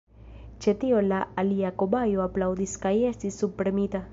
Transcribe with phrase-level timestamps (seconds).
[0.65, 4.07] Ĉe tio la alia kobajo aplaŭdis kaj estis subpremita.